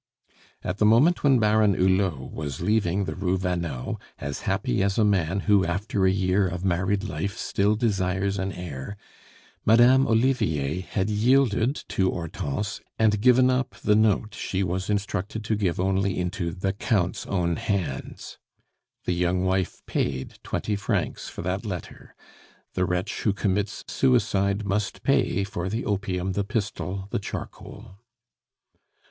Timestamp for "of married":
6.47-7.03